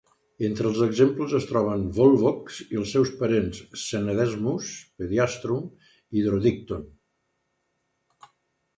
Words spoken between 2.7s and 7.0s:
i els seus parents, "Scenedesmus", "Pediastrum" i "Hydrodictyon".